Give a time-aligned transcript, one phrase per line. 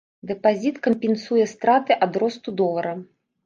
[0.29, 2.99] Дэпазіт кампенсуе страты ад росту долара.